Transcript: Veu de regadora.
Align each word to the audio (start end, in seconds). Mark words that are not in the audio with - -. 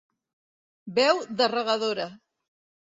Veu 0.97 1.21
de 1.43 1.51
regadora. 1.55 2.13